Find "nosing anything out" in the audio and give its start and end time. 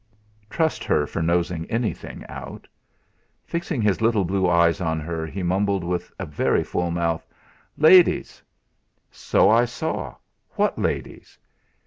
1.21-2.67